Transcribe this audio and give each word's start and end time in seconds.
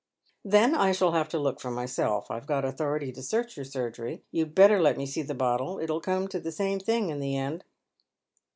"Then 0.43 0.73
I 0.73 0.93
shall 0.93 1.11
have 1.11 1.29
to 1.29 1.37
look 1.37 1.59
for 1.59 1.69
myself. 1.69 2.31
I've 2.31 2.47
got 2.47 2.65
authority 2.65 3.11
to 3.11 3.21
search 3.21 3.55
your 3.55 3.65
surgery. 3.65 4.23
You'd 4.31 4.55
bettor 4.55 4.81
let 4.81 4.97
me 4.97 5.05
see 5.05 5.23
tlie 5.23 5.37
bottle. 5.37 5.77
It 5.77 5.91
'11 5.91 6.01
come 6.01 6.27
to 6.29 6.39
the 6.39 6.51
same 6.51 6.79
thing 6.79 7.09
in 7.11 7.19
the 7.19 7.37
end." 7.37 7.63